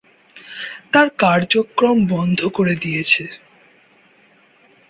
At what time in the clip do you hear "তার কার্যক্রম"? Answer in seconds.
0.91-1.97